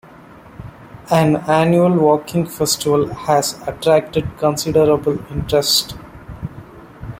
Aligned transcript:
An 1.11 1.35
annual 1.47 1.93
walking 1.93 2.47
festival 2.47 3.13
has 3.13 3.61
attracted 3.67 4.35
considerable 4.39 5.19
interest. 5.31 5.93